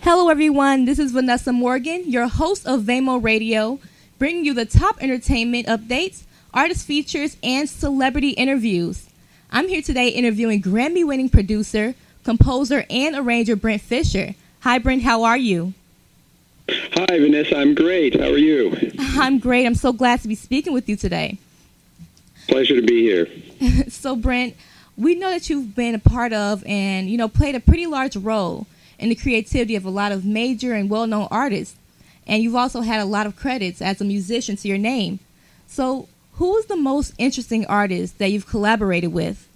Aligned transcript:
Hello, 0.00 0.28
everyone. 0.28 0.84
This 0.84 1.00
is 1.00 1.10
Vanessa 1.10 1.52
Morgan, 1.52 2.08
your 2.08 2.28
host 2.28 2.68
of 2.68 2.84
Vamo 2.84 3.16
Radio, 3.16 3.80
bringing 4.16 4.44
you 4.44 4.54
the 4.54 4.64
top 4.64 5.02
entertainment 5.02 5.66
updates, 5.66 6.22
artist 6.54 6.86
features, 6.86 7.36
and 7.42 7.68
celebrity 7.68 8.30
interviews. 8.30 9.08
I'm 9.50 9.66
here 9.66 9.82
today 9.82 10.10
interviewing 10.10 10.62
Grammy 10.62 11.04
winning 11.04 11.28
producer, 11.28 11.96
composer, 12.22 12.86
and 12.88 13.16
arranger 13.16 13.56
Brent 13.56 13.82
Fischer. 13.82 14.36
Hi, 14.60 14.78
Brent. 14.78 15.02
How 15.02 15.24
are 15.24 15.36
you? 15.36 15.74
Hi, 16.70 17.18
Vanessa. 17.18 17.56
I'm 17.56 17.74
great. 17.74 18.18
How 18.18 18.28
are 18.28 18.38
you? 18.38 18.76
I'm 18.98 19.40
great. 19.40 19.66
I'm 19.66 19.74
so 19.74 19.92
glad 19.92 20.20
to 20.22 20.28
be 20.28 20.36
speaking 20.36 20.72
with 20.72 20.88
you 20.88 20.94
today. 20.94 21.38
Pleasure 22.46 22.76
to 22.76 22.86
be 22.86 23.02
here. 23.02 23.26
so, 23.88 24.14
Brent, 24.14 24.54
we 24.96 25.16
know 25.16 25.30
that 25.30 25.50
you've 25.50 25.74
been 25.74 25.96
a 25.96 25.98
part 25.98 26.32
of 26.32 26.64
and, 26.66 27.10
you 27.10 27.18
know, 27.18 27.28
played 27.28 27.56
a 27.56 27.60
pretty 27.60 27.86
large 27.86 28.16
role 28.16 28.68
in 28.98 29.08
the 29.08 29.14
creativity 29.14 29.76
of 29.76 29.84
a 29.84 29.90
lot 29.90 30.12
of 30.12 30.24
major 30.24 30.74
and 30.74 30.90
well 30.90 31.06
known 31.06 31.28
artists. 31.30 31.76
And 32.26 32.42
you've 32.42 32.56
also 32.56 32.82
had 32.82 33.00
a 33.00 33.04
lot 33.04 33.26
of 33.26 33.36
credits 33.36 33.80
as 33.80 34.00
a 34.00 34.04
musician 34.04 34.56
to 34.56 34.68
your 34.68 34.78
name. 34.78 35.18
So, 35.66 36.08
who 36.34 36.56
is 36.56 36.66
the 36.66 36.76
most 36.76 37.14
interesting 37.18 37.66
artist 37.66 38.18
that 38.18 38.30
you've 38.30 38.46
collaborated 38.46 39.12
with? 39.12 39.48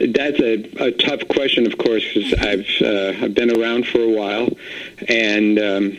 That's 0.00 0.38
a, 0.40 0.84
a 0.84 0.92
tough 0.92 1.26
question, 1.28 1.66
of 1.66 1.78
course, 1.78 2.04
because 2.12 2.34
I've 2.34 2.66
uh, 2.82 3.24
I've 3.24 3.34
been 3.34 3.56
around 3.58 3.86
for 3.86 4.00
a 4.00 4.08
while, 4.08 4.48
and 5.08 5.58
um, 5.58 5.96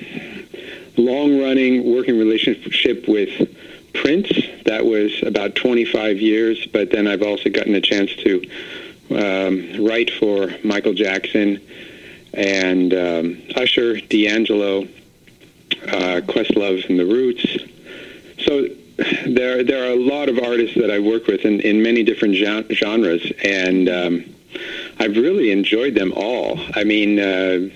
long-running 0.97 1.91
working 1.95 2.19
relationship 2.19 3.07
with 3.07 3.49
Prince. 3.93 4.29
That 4.65 4.85
was 4.85 5.23
about 5.23 5.55
25 5.55 6.19
years, 6.21 6.67
but 6.67 6.91
then 6.91 7.07
I've 7.07 7.23
also 7.23 7.49
gotten 7.49 7.73
a 7.73 7.81
chance 7.81 8.15
to 8.17 8.43
um, 9.09 9.85
write 9.85 10.11
for 10.11 10.49
Michael 10.63 10.93
Jackson 10.93 11.61
and 12.33 12.93
um, 12.93 13.41
Usher, 13.55 13.99
D'Angelo, 14.01 14.83
uh, 14.83 16.21
Questlove, 16.21 16.87
and 16.89 16.99
The 16.99 17.05
Roots. 17.05 17.45
So 18.45 18.67
there 19.25 19.63
there 19.63 19.83
are 19.83 19.91
a 19.91 19.99
lot 19.99 20.29
of 20.29 20.39
artists 20.39 20.75
that 20.75 20.91
I 20.91 20.99
work 20.99 21.27
with 21.27 21.45
in, 21.45 21.59
in 21.61 21.81
many 21.81 22.03
different 22.03 22.35
genres, 22.35 23.31
and 23.43 23.89
um, 23.89 24.25
I've 24.99 25.15
really 25.15 25.51
enjoyed 25.51 25.95
them 25.95 26.13
all. 26.15 26.59
I 26.73 26.83
mean, 26.83 27.19
uh, 27.19 27.69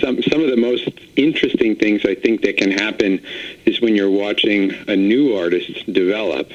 some 0.00 0.22
some 0.22 0.40
of 0.42 0.48
the 0.50 0.56
most 0.56 0.88
interesting 1.16 1.76
things 1.76 2.04
I 2.04 2.14
think 2.14 2.42
that 2.42 2.56
can 2.56 2.70
happen 2.70 3.20
is 3.64 3.80
when 3.80 3.96
you're 3.96 4.10
watching 4.10 4.72
a 4.88 4.96
new 4.96 5.36
artist 5.36 5.92
develop. 5.92 6.50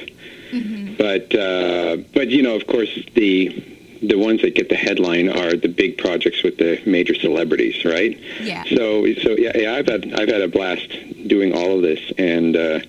Mm-hmm. 0.52 0.94
But 0.96 1.34
uh, 1.34 1.96
but 2.14 2.28
you 2.28 2.42
know, 2.42 2.54
of 2.54 2.66
course, 2.66 2.92
the 3.14 3.75
the 4.02 4.16
ones 4.16 4.42
that 4.42 4.54
get 4.54 4.68
the 4.68 4.76
headline 4.76 5.28
are 5.28 5.54
the 5.54 5.68
big 5.68 5.98
projects 5.98 6.42
with 6.42 6.58
the 6.58 6.80
major 6.86 7.14
celebrities, 7.14 7.84
right? 7.84 8.18
Yeah. 8.40 8.64
So 8.64 9.12
so 9.14 9.30
yeah, 9.30 9.52
yeah 9.54 9.74
I've 9.74 9.86
had 9.86 10.12
I've 10.14 10.28
had 10.28 10.42
a 10.42 10.48
blast 10.48 10.88
doing 11.26 11.54
all 11.54 11.76
of 11.76 11.82
this, 11.82 12.00
and 12.18 12.56
uh, 12.56 12.80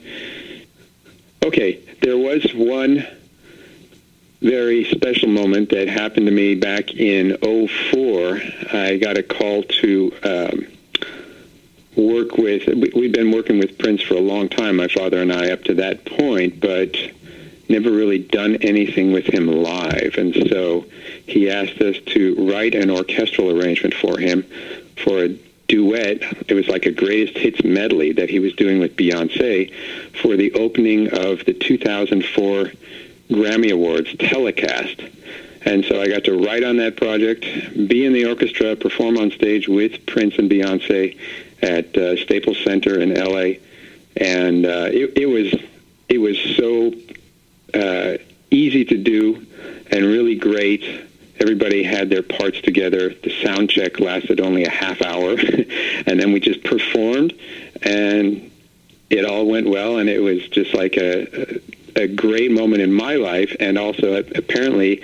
okay, 1.44 1.80
there 2.02 2.18
was 2.18 2.54
one 2.54 3.06
very 4.42 4.86
special 4.86 5.30
moment 5.30 5.70
that 5.70 5.88
happened 5.88 6.28
to 6.28 6.32
me 6.32 6.56
back 6.56 6.94
in 6.94 7.36
04. 7.38 8.40
I 8.72 8.98
got 8.98 9.18
a 9.18 9.24
call 9.24 9.64
to 9.64 10.14
um, 10.24 10.68
work 11.96 12.38
with, 12.38 12.68
we've 12.94 13.12
been 13.12 13.32
working 13.32 13.58
with 13.58 13.78
Prince 13.78 14.04
for 14.04 14.14
a 14.14 14.20
long 14.20 14.48
time, 14.48 14.76
my 14.76 14.88
father 14.88 15.22
and 15.22 15.34
I, 15.34 15.50
up 15.52 15.64
to 15.66 15.74
that 15.76 16.06
point, 16.06 16.60
but 16.60 16.96
never 17.70 17.92
really 17.92 18.20
done 18.20 18.56
anything 18.58 19.12
with 19.12 19.26
him 19.26 19.48
live. 19.48 20.16
And 20.18 20.34
so 20.50 20.86
he 21.26 21.50
asked 21.50 21.82
us 21.82 21.98
to 22.08 22.50
write 22.50 22.76
an 22.76 22.90
orchestral 22.90 23.52
arrangement 23.52 23.94
for 23.94 24.18
him 24.18 24.46
for 25.04 25.24
a 25.24 25.30
duet. 25.68 26.22
It 26.48 26.54
was 26.54 26.68
like 26.68 26.86
a 26.86 26.92
greatest 26.92 27.38
hits 27.38 27.64
medley 27.64 28.14
that 28.14 28.30
he 28.30 28.40
was 28.40 28.54
doing 28.54 28.80
with 28.80 28.96
Beyonce 28.96 29.74
for 30.22 30.36
the 30.36 30.54
opening 30.54 31.14
of 31.14 31.46
the 31.46 31.54
2004 31.54 32.72
Grammy 33.30 33.72
Awards 33.72 34.16
telecast. 34.18 35.02
And 35.66 35.84
so 35.84 36.02
I 36.02 36.08
got 36.08 36.24
to 36.26 36.38
write 36.38 36.64
on 36.64 36.78
that 36.78 36.96
project, 36.96 37.44
be 37.88 38.06
in 38.06 38.14
the 38.14 38.26
orchestra, 38.26 38.76
perform 38.76 39.18
on 39.18 39.32
stage 39.32 39.68
with 39.68 40.06
Prince 40.06 40.38
and 40.38 40.50
Beyonce 40.50 41.18
at 41.62 41.98
uh, 41.98 42.16
Staples 42.18 42.58
Center 42.64 43.00
in 43.00 43.14
LA, 43.14 43.60
and 44.16 44.66
uh, 44.66 44.88
it, 44.92 45.18
it 45.18 45.26
was 45.26 45.54
it 46.08 46.20
was 46.20 46.38
so 46.56 46.94
uh, 47.74 48.18
easy 48.52 48.86
to 48.86 48.98
do 48.98 49.46
and 49.92 50.06
really 50.06 50.36
great. 50.36 50.84
Everybody 51.40 51.84
had 51.84 52.10
their 52.10 52.24
parts 52.24 52.62
together. 52.62 53.10
The 53.10 53.30
sound 53.44 53.70
check 53.70 54.00
lasted 54.00 54.40
only 54.40 54.64
a 54.64 54.70
half 54.70 55.02
hour, 55.02 55.32
and 56.06 56.20
then 56.20 56.32
we 56.32 56.40
just 56.40 56.64
performed, 56.64 57.34
and 57.84 58.52
it 59.10 59.24
all 59.26 59.46
went 59.46 59.70
well. 59.70 59.98
And 59.98 60.10
it 60.10 60.20
was 60.20 60.48
just 60.48 60.74
like 60.74 60.98
a, 60.98 61.60
a 61.96 62.08
great 62.08 62.52
moment 62.52 62.82
in 62.82 62.92
my 62.92 63.16
life, 63.16 63.56
and 63.60 63.78
also 63.78 64.16
apparently 64.16 65.04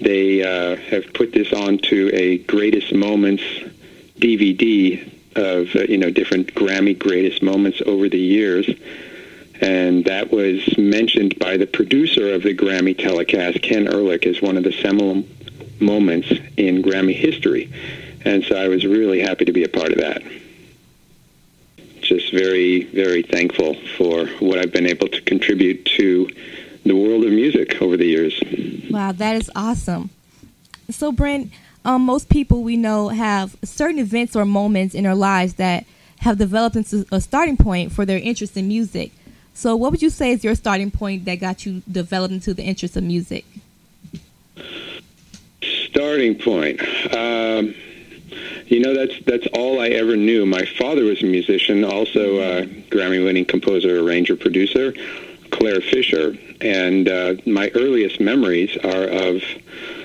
they 0.00 0.42
uh, 0.42 0.76
have 0.76 1.12
put 1.14 1.32
this 1.32 1.52
onto 1.52 2.10
a 2.12 2.38
greatest 2.38 2.94
moments 2.94 3.42
DVD 4.18 5.06
of 5.36 5.74
uh, 5.74 5.80
you 5.80 5.96
know 5.96 6.10
different 6.10 6.54
Grammy 6.54 6.98
greatest 6.98 7.42
moments 7.42 7.80
over 7.86 8.08
the 8.08 8.18
years 8.18 8.68
and 9.60 10.04
that 10.06 10.32
was 10.32 10.76
mentioned 10.78 11.38
by 11.38 11.56
the 11.56 11.66
producer 11.66 12.34
of 12.34 12.42
the 12.42 12.54
Grammy 12.54 12.96
telecast, 12.96 13.60
Ken 13.62 13.86
Ehrlich, 13.86 14.26
as 14.26 14.40
one 14.40 14.56
of 14.56 14.64
the 14.64 14.72
seminal 14.72 15.24
moments 15.80 16.30
in 16.56 16.82
Grammy 16.82 17.14
history. 17.14 17.72
And 18.24 18.44
so 18.44 18.56
I 18.56 18.68
was 18.68 18.84
really 18.84 19.20
happy 19.20 19.44
to 19.44 19.52
be 19.52 19.64
a 19.64 19.68
part 19.68 19.92
of 19.92 19.98
that. 19.98 20.22
Just 22.00 22.32
very, 22.32 22.84
very 22.84 23.22
thankful 23.22 23.74
for 23.96 24.26
what 24.40 24.58
I've 24.58 24.72
been 24.72 24.86
able 24.86 25.08
to 25.08 25.20
contribute 25.20 25.84
to 25.96 26.28
the 26.84 26.94
world 26.94 27.24
of 27.24 27.30
music 27.30 27.80
over 27.80 27.96
the 27.96 28.06
years. 28.06 28.42
Wow, 28.90 29.12
that 29.12 29.36
is 29.36 29.50
awesome. 29.54 30.10
So, 30.88 31.12
Brent, 31.12 31.52
um, 31.84 32.02
most 32.02 32.28
people 32.28 32.62
we 32.62 32.76
know 32.76 33.08
have 33.08 33.56
certain 33.62 33.98
events 33.98 34.34
or 34.34 34.44
moments 34.44 34.94
in 34.94 35.04
their 35.04 35.14
lives 35.14 35.54
that 35.54 35.84
have 36.20 36.38
developed 36.38 36.76
into 36.76 37.06
a 37.12 37.20
starting 37.20 37.56
point 37.56 37.92
for 37.92 38.04
their 38.04 38.18
interest 38.18 38.56
in 38.56 38.68
music. 38.68 39.12
So, 39.60 39.76
what 39.76 39.90
would 39.90 40.00
you 40.00 40.08
say 40.08 40.30
is 40.30 40.42
your 40.42 40.54
starting 40.54 40.90
point 40.90 41.26
that 41.26 41.34
got 41.34 41.66
you 41.66 41.82
developed 41.92 42.32
into 42.32 42.54
the 42.54 42.62
interest 42.62 42.96
of 42.96 43.04
music? 43.04 43.44
Starting 45.62 46.38
point. 46.38 46.80
Um, 47.14 47.74
you 48.68 48.80
know, 48.80 48.94
that's 48.94 49.22
that's 49.26 49.46
all 49.48 49.78
I 49.78 49.88
ever 49.88 50.16
knew. 50.16 50.46
My 50.46 50.64
father 50.78 51.04
was 51.04 51.22
a 51.22 51.26
musician, 51.26 51.84
also 51.84 52.40
a 52.40 52.66
Grammy-winning 52.88 53.44
composer, 53.44 54.00
arranger, 54.00 54.34
producer, 54.34 54.94
Clare 55.50 55.82
Fischer, 55.82 56.38
and 56.62 57.06
uh, 57.06 57.34
my 57.44 57.70
earliest 57.74 58.18
memories 58.18 58.74
are 58.78 59.08
of 59.08 59.42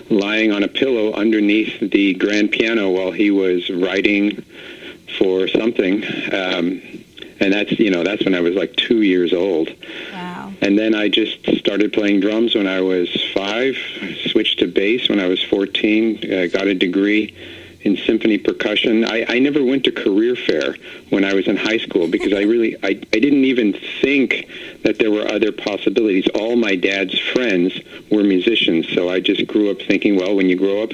lying 0.09 0.51
on 0.51 0.63
a 0.63 0.67
pillow 0.67 1.13
underneath 1.13 1.79
the 1.79 2.13
grand 2.15 2.51
piano 2.51 2.89
while 2.89 3.13
he 3.13 3.31
was 3.31 3.69
writing 3.69 4.43
for 5.17 5.47
something. 5.47 6.03
Um, 6.33 6.81
and 7.39 7.53
that's 7.53 7.71
you 7.79 7.91
know 7.91 8.03
that's 8.03 8.23
when 8.23 8.35
I 8.35 8.41
was 8.41 8.55
like 8.55 8.75
two 8.75 9.01
years 9.01 9.33
old. 9.33 9.73
Wow. 10.11 10.53
And 10.61 10.77
then 10.79 10.95
I 10.95 11.09
just 11.09 11.45
started 11.57 11.93
playing 11.93 12.21
drums 12.21 12.55
when 12.55 12.67
I 12.67 12.81
was 12.81 13.09
five. 13.33 13.75
Switched 14.31 14.59
to 14.59 14.67
bass 14.67 15.09
when 15.09 15.19
I 15.19 15.27
was 15.27 15.43
fourteen. 15.43 16.17
Uh, 16.31 16.47
got 16.47 16.67
a 16.67 16.73
degree 16.73 17.35
in 17.85 17.95
symphony 17.97 18.39
percussion. 18.39 19.05
I, 19.05 19.25
I 19.29 19.39
never 19.39 19.63
went 19.63 19.83
to 19.83 19.91
career 19.91 20.35
fair 20.35 20.75
when 21.11 21.23
I 21.23 21.33
was 21.33 21.47
in 21.47 21.55
high 21.55 21.77
school 21.77 22.07
because 22.07 22.33
I 22.33 22.41
really 22.41 22.75
I, 22.83 22.89
I 22.89 23.19
didn't 23.19 23.45
even 23.45 23.73
think 24.01 24.47
that 24.83 24.97
there 24.97 25.11
were 25.11 25.27
other 25.27 25.51
possibilities. 25.51 26.27
All 26.33 26.55
my 26.55 26.75
dad's 26.75 27.17
friends 27.19 27.79
were 28.09 28.23
musicians, 28.23 28.89
so 28.89 29.09
I 29.09 29.19
just 29.19 29.45
grew 29.47 29.69
up 29.69 29.81
thinking, 29.81 30.15
well, 30.15 30.35
when 30.35 30.49
you 30.49 30.55
grow 30.55 30.83
up, 30.83 30.93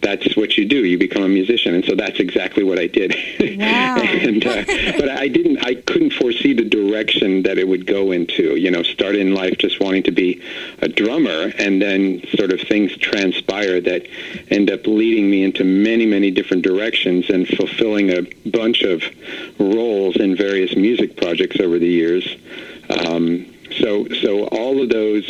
that's 0.00 0.36
what 0.36 0.56
you 0.56 0.64
do. 0.64 0.84
You 0.84 0.98
become 0.98 1.22
a 1.22 1.28
musician, 1.28 1.74
and 1.74 1.84
so 1.84 1.94
that's 1.94 2.20
exactly 2.20 2.62
what 2.62 2.78
I 2.78 2.86
did. 2.86 3.14
Wow. 3.58 3.96
and 4.00 4.44
uh, 4.46 4.64
but 4.98 5.08
I 5.08 5.28
didn't. 5.28 5.64
I 5.64 5.74
couldn't 5.74 6.12
foresee 6.12 6.52
the 6.52 6.64
direction 6.64 7.42
that 7.42 7.58
it 7.58 7.66
would 7.66 7.86
go 7.86 8.12
into. 8.12 8.56
You 8.56 8.70
know, 8.70 8.82
start 8.82 9.16
in 9.16 9.34
life 9.34 9.58
just 9.58 9.80
wanting 9.80 10.04
to 10.04 10.12
be 10.12 10.42
a 10.80 10.88
drummer, 10.88 11.52
and 11.58 11.82
then 11.82 12.22
sort 12.36 12.52
of 12.52 12.60
things 12.60 12.96
transpire 12.96 13.80
that 13.80 14.06
end 14.50 14.70
up 14.70 14.86
leading 14.86 15.30
me 15.30 15.42
into 15.42 15.64
many, 15.64 16.06
many 16.06 16.30
different 16.30 16.62
directions 16.62 17.28
and 17.30 17.48
fulfilling 17.48 18.10
a 18.10 18.22
bunch 18.48 18.82
of 18.82 19.02
roles 19.58 20.16
in 20.16 20.36
various 20.36 20.76
music 20.76 21.16
projects 21.16 21.58
over 21.60 21.78
the 21.78 21.88
years. 21.88 22.36
Um, 22.88 23.46
so, 23.78 24.08
so 24.08 24.46
all 24.46 24.80
of 24.82 24.88
those, 24.88 25.28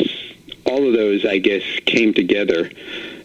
all 0.65 0.87
of 0.87 0.93
those, 0.93 1.25
I 1.25 1.39
guess, 1.39 1.63
came 1.85 2.13
together 2.13 2.69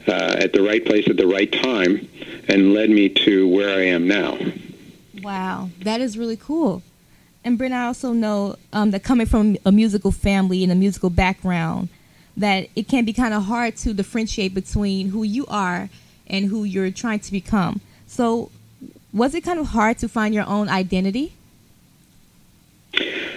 uh, 0.09 0.37
at 0.39 0.53
the 0.53 0.63
right 0.63 0.85
place 0.85 1.09
at 1.09 1.17
the 1.17 1.27
right 1.27 1.51
time 1.51 2.09
and 2.49 2.73
led 2.73 2.91
me 2.91 3.09
to 3.09 3.49
where 3.49 3.77
I 3.79 3.87
am 3.87 4.07
now. 4.07 4.39
Wow, 5.23 5.71
that 5.81 6.01
is 6.01 6.19
really 6.19 6.37
cool. 6.37 6.83
And 7.45 7.59
Brent, 7.59 7.75
I 7.75 7.87
also 7.87 8.13
know 8.13 8.57
um, 8.73 8.91
that 8.93 9.03
coming 9.03 9.27
from 9.27 9.57
a 9.65 9.73
musical 9.73 10.11
family 10.11 10.63
and 10.63 10.73
a 10.73 10.75
musical 10.75 11.11
background, 11.11 11.89
that 12.37 12.69
it 12.75 12.89
can 12.89 13.05
be 13.05 13.13
kind 13.13 13.35
of 13.35 13.45
hard 13.45 13.77
to 13.77 13.93
differentiate 13.93 14.55
between 14.55 15.09
who 15.09 15.23
you 15.23 15.47
are 15.47 15.89
and 16.27 16.47
who 16.47 16.65
you're 16.65 16.91
trying 16.91 17.21
to 17.21 17.33
become. 17.33 17.81
So, 18.07 18.51
Was 19.13 19.35
it 19.35 19.43
kind 19.43 19.59
of 19.61 19.69
hard 19.69 19.99
to 19.99 20.09
find 20.09 20.35
your 20.35 20.47
own 20.49 20.69
identity? 20.69 21.33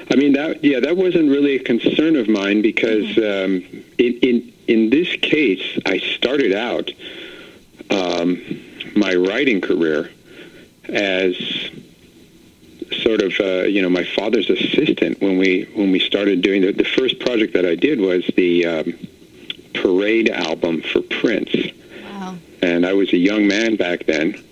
I 0.09 0.15
mean 0.15 0.33
that 0.33 0.63
yeah 0.63 0.79
that 0.79 0.95
wasn't 0.97 1.29
really 1.29 1.55
a 1.55 1.59
concern 1.59 2.15
of 2.15 2.27
mine 2.29 2.61
because 2.61 3.05
mm-hmm. 3.15 3.75
um, 3.75 3.83
in 3.97 4.13
in 4.21 4.53
in 4.67 4.89
this 4.89 5.15
case 5.17 5.79
I 5.85 5.99
started 5.99 6.53
out 6.53 6.91
um, 7.89 8.41
my 8.95 9.13
writing 9.15 9.61
career 9.61 10.09
as 10.89 11.35
sort 13.03 13.21
of 13.21 13.33
uh, 13.39 13.63
you 13.63 13.81
know 13.81 13.89
my 13.89 14.03
father's 14.03 14.49
assistant 14.49 15.21
when 15.21 15.37
we 15.37 15.69
when 15.75 15.91
we 15.91 15.99
started 15.99 16.41
doing 16.41 16.61
the, 16.61 16.71
the 16.71 16.85
first 16.85 17.19
project 17.19 17.53
that 17.53 17.65
I 17.65 17.75
did 17.75 17.99
was 17.99 18.25
the 18.35 18.65
um, 18.65 18.93
Parade 19.73 20.29
album 20.29 20.81
for 20.81 21.01
Prince. 21.01 21.55
Wow. 22.03 22.37
And 22.61 22.85
I 22.85 22.93
was 22.93 23.13
a 23.13 23.17
young 23.17 23.47
man 23.47 23.75
back 23.75 24.05
then. 24.05 24.43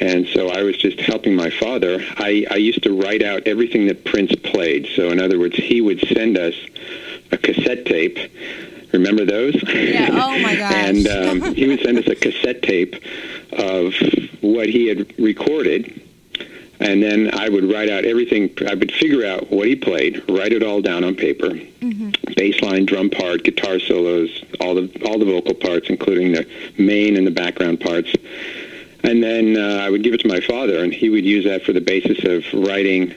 And 0.00 0.26
so 0.28 0.48
I 0.48 0.62
was 0.62 0.76
just 0.76 0.98
helping 1.00 1.36
my 1.36 1.50
father. 1.50 2.04
I, 2.16 2.44
I 2.50 2.56
used 2.56 2.82
to 2.82 3.00
write 3.00 3.22
out 3.22 3.46
everything 3.46 3.86
that 3.86 4.04
Prince 4.04 4.34
played. 4.34 4.88
So 4.96 5.10
in 5.10 5.20
other 5.20 5.38
words, 5.38 5.56
he 5.56 5.80
would 5.80 6.00
send 6.08 6.36
us 6.36 6.54
a 7.30 7.38
cassette 7.38 7.86
tape. 7.86 8.18
Remember 8.92 9.24
those? 9.24 9.54
Yeah. 9.72 10.08
Oh 10.12 10.38
my 10.40 10.54
gosh. 10.56 10.72
and 10.72 11.06
um, 11.08 11.54
he 11.54 11.66
would 11.66 11.80
send 11.80 11.98
us 11.98 12.06
a 12.06 12.14
cassette 12.14 12.62
tape 12.62 12.94
of 13.52 13.94
what 14.40 14.68
he 14.68 14.86
had 14.86 15.18
recorded 15.18 16.02
and 16.82 17.02
then 17.02 17.30
I 17.32 17.48
would 17.48 17.70
write 17.70 17.88
out 17.88 18.04
everything. 18.04 18.50
I 18.68 18.74
would 18.74 18.92
figure 18.92 19.24
out 19.24 19.50
what 19.50 19.68
he 19.68 19.76
played, 19.76 20.22
write 20.28 20.52
it 20.52 20.62
all 20.62 20.80
down 20.80 21.04
on 21.04 21.14
paper, 21.14 21.50
mm-hmm. 21.50 22.10
bass 22.34 22.60
line, 22.60 22.86
drum 22.86 23.08
part, 23.08 23.44
guitar 23.44 23.78
solos, 23.78 24.44
all 24.60 24.74
the 24.74 24.90
all 25.06 25.18
the 25.18 25.24
vocal 25.24 25.54
parts, 25.54 25.88
including 25.88 26.32
the 26.32 26.46
main 26.78 27.16
and 27.16 27.26
the 27.26 27.30
background 27.30 27.80
parts. 27.80 28.12
And 29.04 29.22
then 29.22 29.56
uh, 29.56 29.82
I 29.82 29.90
would 29.90 30.02
give 30.02 30.14
it 30.14 30.20
to 30.20 30.28
my 30.28 30.40
father, 30.40 30.82
and 30.82 30.92
he 30.92 31.08
would 31.08 31.24
use 31.24 31.44
that 31.44 31.62
for 31.62 31.72
the 31.72 31.80
basis 31.80 32.24
of 32.24 32.44
writing 32.66 33.14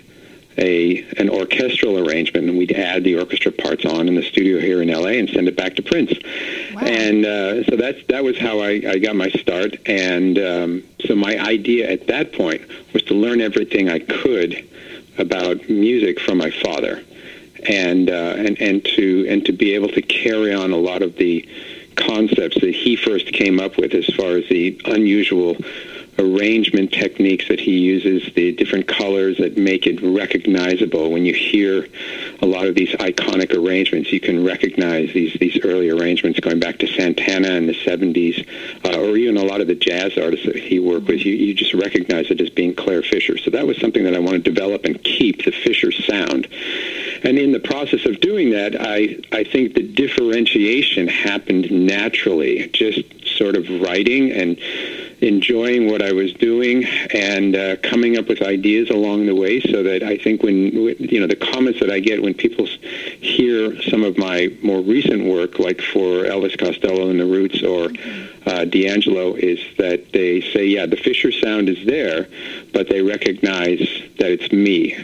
a 0.58 1.04
an 1.18 1.30
orchestral 1.30 2.08
arrangement, 2.08 2.48
and 2.48 2.58
we'd 2.58 2.72
add 2.72 3.04
the 3.04 3.18
orchestra 3.18 3.52
parts 3.52 3.86
on 3.86 4.08
in 4.08 4.16
the 4.16 4.24
studio 4.24 4.60
here 4.60 4.82
in 4.82 4.90
LA 4.90 5.20
and 5.20 5.30
send 5.30 5.48
it 5.48 5.56
back 5.56 5.76
to 5.76 5.82
Prince. 5.82 6.14
Wow. 6.74 6.82
And 6.82 7.26
uh, 7.26 7.64
so 7.66 7.76
that's 7.76 8.06
that 8.08 8.24
was 8.24 8.38
how 8.38 8.60
I, 8.60 8.82
I 8.88 9.00
got 9.00 9.16
my 9.16 9.30
start. 9.30 9.76
And 9.86 10.38
um, 10.40 10.84
so 11.06 11.16
my 11.16 11.38
idea 11.40 11.90
at 11.92 12.08
that 12.08 12.34
point 12.34 12.62
was 12.94 13.04
to 13.04 13.14
learn 13.14 13.42
everything 13.42 13.90
I 13.90 14.00
could 14.00 14.68
about 15.18 15.70
music 15.70 16.20
from 16.20 16.38
my 16.38 16.52
father, 16.52 17.04
and 17.68 18.10
uh, 18.10 18.36
and 18.38 18.60
and 18.62 18.86
to 18.86 19.26
and 19.30 19.46
to 19.46 19.52
be 19.52 19.76
able 19.76 19.90
to 19.90 20.02
carry 20.02 20.54
on 20.54 20.72
a 20.72 20.78
lot 20.78 21.02
of 21.02 21.18
the 21.18 21.48
concepts 21.96 22.60
that 22.60 22.76
he 22.76 22.96
first 22.96 23.28
came 23.32 23.60
up 23.60 23.78
with 23.78 23.94
as 23.94 24.06
far 24.16 24.32
as 24.32 24.48
the 24.50 24.80
unusual 24.86 25.56
arrangement 26.18 26.92
techniques 26.92 27.48
that 27.48 27.60
he 27.60 27.78
uses, 27.78 28.34
the 28.34 28.52
different 28.54 28.88
colors 28.88 29.38
that 29.38 29.58
make 29.58 29.86
it 29.86 30.02
recognizable. 30.02 31.12
When 31.12 31.26
you 31.26 31.34
hear 31.34 31.88
a 32.42 32.46
lot 32.46 32.66
of 32.66 32.76
these 32.76 32.92
iconic 32.92 33.54
arrangements, 33.54 34.12
you 34.12 34.20
can 34.20 34.44
recognize 34.46 35.14
these 35.14 35.34
these 35.40 35.60
early 35.64 35.90
arrangements 35.90 36.40
going 36.40 36.60
back 36.60 36.78
to 36.80 36.88
Santana 36.88 37.50
in 37.50 37.68
the 37.68 37.74
70s, 37.74 38.48
uh, 38.86 39.00
or 39.00 39.18
even 39.18 39.38
a 39.38 39.44
lot 39.44 39.62
of 39.62 39.68
the 39.68 39.76
jazz 39.76 40.18
artists 40.18 40.46
that 40.46 40.56
he 40.56 40.80
worked 40.80 41.08
with. 41.08 41.26
You, 41.26 41.34
you 41.34 41.54
just 41.54 41.74
recognize 41.74 42.32
it 42.32 42.40
as 42.42 42.50
being 42.50 42.74
Clare 42.76 43.04
Fischer. 43.04 43.38
So 43.38 43.52
that 43.52 43.68
was 43.68 43.78
something 43.80 44.04
that 44.04 44.16
I 44.16 44.20
want 44.20 44.44
to 44.44 44.52
develop 44.52 44.86
and 44.86 45.02
keep 45.04 45.46
the 45.46 45.52
Fischer 45.52 45.92
sound. 45.92 46.48
And 47.24 47.38
in 47.40 47.52
the 47.52 47.60
process 47.60 48.06
of 48.06 48.20
doing 48.20 48.52
that, 48.52 48.80
I, 48.80 49.18
I 49.32 49.44
think 49.44 49.74
the 49.74 49.82
differentiation 49.82 51.08
happened 51.08 51.72
naturally, 51.72 52.68
just 52.68 53.15
sort 53.36 53.56
of 53.56 53.70
writing 53.82 54.32
and 54.32 54.58
enjoying 55.22 55.90
what 55.90 56.02
I 56.02 56.12
was 56.12 56.34
doing 56.34 56.86
and 57.14 57.56
uh, 57.56 57.78
coming 57.78 58.18
up 58.18 58.28
with 58.28 58.42
ideas 58.42 58.90
along 58.90 59.26
the 59.26 59.36
way 59.36 59.62
so 59.62 59.82
that 59.84 60.04
I 60.04 60.18
think 60.18 60.44
when, 60.44 60.58
you 61.00 61.20
know, 61.20 61.28
the 61.28 61.36
comments 61.36 61.80
that 61.80 61.90
I 61.90 62.00
get 62.00 62.22
when 62.22 62.34
people 62.34 62.66
hear 62.66 63.82
some 63.84 64.04
of 64.04 64.18
my 64.18 64.52
more 64.62 64.82
recent 64.82 65.26
work, 65.26 65.58
like 65.60 65.82
for 65.82 66.24
Elvis 66.24 66.58
Costello 66.58 67.10
and 67.10 67.20
the 67.20 67.26
Roots 67.26 67.64
or 67.64 67.90
uh, 68.46 68.66
D'Angelo, 68.66 69.36
is 69.36 69.60
that 69.78 70.12
they 70.12 70.42
say, 70.42 70.66
yeah, 70.66 70.86
the 70.86 70.98
Fischer 70.98 71.32
sound 71.32 71.70
is 71.70 71.86
there, 71.86 72.28
but 72.74 72.90
they 72.90 73.02
recognize 73.02 73.80
that 74.20 74.32
it's 74.32 74.52
me. 74.52 74.98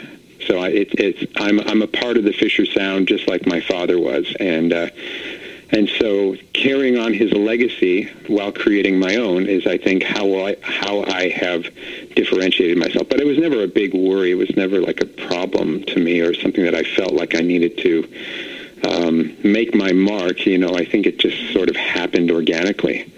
So 0.47 0.57
I, 0.57 0.69
it, 0.69 0.89
it's 0.95 1.31
I'm 1.35 1.59
I'm 1.61 1.81
a 1.81 1.87
part 1.87 2.17
of 2.17 2.23
the 2.23 2.33
Fischer 2.33 2.65
sound 2.65 3.07
just 3.07 3.27
like 3.27 3.45
my 3.45 3.61
father 3.61 3.99
was, 3.99 4.35
and 4.39 4.73
uh, 4.73 4.89
and 5.71 5.89
so 5.99 6.35
carrying 6.53 6.97
on 6.97 7.13
his 7.13 7.31
legacy 7.31 8.03
while 8.27 8.51
creating 8.51 8.99
my 8.99 9.15
own 9.15 9.47
is, 9.47 9.65
I 9.65 9.77
think, 9.77 10.03
how 10.03 10.45
I, 10.45 10.57
how 10.61 11.03
I 11.03 11.29
have 11.29 11.63
differentiated 12.15 12.77
myself. 12.77 13.07
But 13.09 13.21
it 13.21 13.25
was 13.25 13.37
never 13.37 13.63
a 13.63 13.67
big 13.67 13.93
worry. 13.93 14.31
It 14.31 14.35
was 14.35 14.55
never 14.57 14.81
like 14.81 15.01
a 15.01 15.05
problem 15.05 15.83
to 15.85 15.99
me 15.99 16.19
or 16.19 16.33
something 16.33 16.63
that 16.65 16.75
I 16.75 16.83
felt 16.83 17.13
like 17.13 17.35
I 17.35 17.39
needed 17.39 17.77
to 17.79 18.13
um, 18.89 19.37
make 19.43 19.73
my 19.73 19.93
mark. 19.93 20.45
You 20.45 20.57
know, 20.57 20.75
I 20.75 20.83
think 20.83 21.05
it 21.05 21.19
just 21.19 21.53
sort 21.53 21.69
of 21.69 21.77
happened 21.77 22.31
organically. 22.31 23.11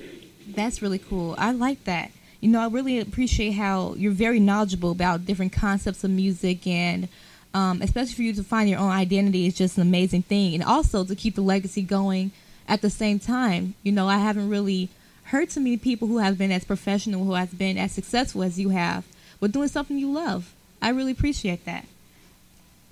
That's 0.50 0.82
really 0.82 1.00
cool. 1.00 1.34
I 1.40 1.52
like 1.52 1.84
that. 1.86 2.12
You 2.40 2.50
know, 2.50 2.60
I 2.60 2.68
really 2.68 3.00
appreciate 3.00 3.52
how 3.52 3.96
you're 3.96 4.12
very 4.12 4.40
knowledgeable 4.40 4.92
about 4.92 5.26
different 5.26 5.54
concepts 5.54 6.04
of 6.04 6.12
music 6.12 6.68
and 6.68 7.08
um, 7.54 7.82
especially 7.82 8.14
for 8.14 8.22
you 8.24 8.34
to 8.34 8.44
find 8.44 8.70
your 8.70 8.80
own 8.80 8.90
identity 8.90 9.46
is 9.46 9.54
just 9.54 9.78
an 9.78 9.84
amazing 9.84 10.24
thing. 10.24 10.54
And 10.54 10.64
also 10.64 11.04
to 11.04 11.16
keep 11.16 11.36
the 11.36 11.42
legacy 11.42 11.82
going 11.82 12.32
at 12.68 12.82
the 12.82 12.90
same 12.90 13.20
time, 13.20 13.76
you 13.84 13.92
know, 13.92 14.08
I 14.08 14.18
haven't 14.18 14.50
really 14.50 14.90
heard 15.26 15.50
too 15.50 15.60
many 15.60 15.78
people 15.78 16.08
who 16.08 16.18
have 16.18 16.38
been 16.38 16.52
as 16.52 16.64
professional, 16.64 17.24
who 17.26 17.34
have 17.34 17.58
been 17.58 17.78
as 17.78 17.92
successful 17.92 18.44
as 18.44 18.60
you 18.60 18.70
have, 18.70 19.06
but 19.40 19.52
doing 19.52 19.68
something 19.68 19.98
you 19.98 20.12
love. 20.12 20.54
I 20.82 20.90
really 20.90 21.12
appreciate 21.12 21.66
that. 21.66 21.86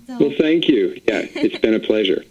So, 0.06 0.18
well, 0.18 0.34
thank 0.36 0.68
you. 0.68 1.00
Yeah, 1.06 1.26
it's 1.34 1.58
been 1.58 1.74
a 1.74 1.80
pleasure. 1.86 2.24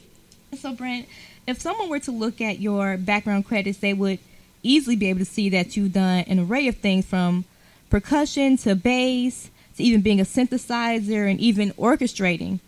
So, 0.57 0.73
Brent, 0.73 1.07
if 1.47 1.61
someone 1.61 1.89
were 1.89 1.99
to 1.99 2.11
look 2.11 2.41
at 2.41 2.59
your 2.59 2.97
background 2.97 3.45
credits, 3.45 3.79
they 3.79 3.93
would 3.93 4.19
easily 4.63 4.95
be 4.95 5.09
able 5.09 5.19
to 5.19 5.25
see 5.25 5.49
that 5.49 5.75
you've 5.75 5.93
done 5.93 6.25
an 6.27 6.39
array 6.39 6.67
of 6.67 6.77
things 6.77 7.05
from 7.05 7.45
percussion 7.89 8.57
to 8.57 8.75
bass 8.75 9.49
to 9.81 9.87
even 9.87 10.01
being 10.01 10.19
a 10.19 10.23
synthesizer 10.23 11.29
and 11.29 11.39
even 11.39 11.71
orchestrating. 11.73 12.59